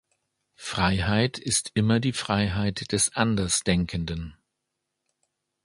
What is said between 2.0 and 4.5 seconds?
Freiheit des Andersdenkenden.